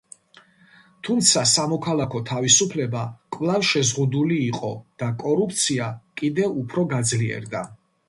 [1.07, 3.05] თუმცა სამოქალაქო თავისუფლება
[3.37, 7.69] კვლავ შეზღუდული იყო და კორუფცია კიდევ უფორ გაძლიერდა.